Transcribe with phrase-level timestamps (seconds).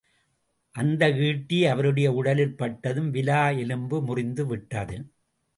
[0.75, 4.97] அந்த ஈட்டி அவருடைய உடலில் பட்டதும் விலா எலும்பு முறிந்து விட்டது.